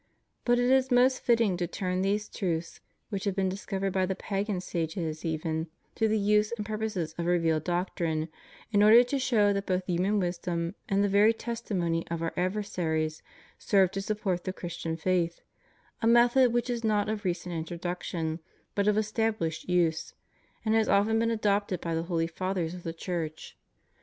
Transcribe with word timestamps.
But 0.45 0.57
it 0.57 0.71
is 0.71 0.89
most 0.89 1.19
fitting 1.21 1.57
to 1.57 1.67
turn 1.67 2.01
these 2.01 2.27
truths, 2.27 2.79
which 3.09 3.25
have 3.25 3.35
been 3.35 3.49
discovered 3.49 3.93
by 3.93 4.07
the 4.07 4.15
pagan 4.15 4.59
sages 4.59 5.23
even, 5.23 5.67
to 5.93 6.07
the 6.07 6.17
use 6.17 6.51
and 6.57 6.65
purposes 6.65 7.13
of 7.19 7.27
revealed 7.27 7.65
doctrine, 7.65 8.27
in 8.71 8.81
order 8.81 9.03
to 9.03 9.19
show 9.19 9.53
that 9.53 9.67
both 9.67 9.85
human 9.85 10.19
wisdom 10.19 10.73
and 10.89 11.03
the 11.03 11.07
very 11.07 11.33
testimony 11.33 12.03
of 12.07 12.23
our 12.23 12.33
adversaries 12.35 13.21
serve 13.59 13.91
to 13.91 14.01
support 14.01 14.43
the 14.43 14.53
Christian 14.53 14.97
faith— 14.97 15.41
a 16.01 16.07
method 16.07 16.51
Avhich 16.51 16.71
is 16.71 16.83
not 16.83 17.07
of 17.07 17.23
recent 17.23 17.53
introduction, 17.53 18.39
but 18.73 18.87
of 18.87 18.95
estabhshed 18.95 19.67
use, 19.69 20.15
and 20.65 20.73
has 20.73 20.89
often 20.89 21.19
been 21.19 21.29
adopted 21.29 21.79
by 21.79 21.93
the 21.93 22.01
holy 22.09 22.25
Fathers 22.25 22.73
of 22.73 22.81
the 22.81 22.91
Church. 22.91 23.55